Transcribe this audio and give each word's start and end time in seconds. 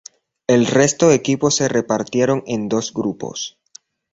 El 0.47 0.65
resto 0.65 1.09
de 1.09 1.13
equipos 1.13 1.57
se 1.57 1.67
repartieron 1.67 2.41
en 2.47 2.67
dos 2.69 2.91
grupos. 2.91 3.59